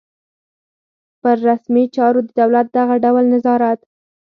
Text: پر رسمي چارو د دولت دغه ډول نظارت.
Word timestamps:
پر 1.21 1.37
رسمي 1.47 1.83
چارو 1.95 2.19
د 2.27 2.29
دولت 2.39 2.67
دغه 2.77 2.95
ډول 3.03 3.25
نظارت. 3.33 3.79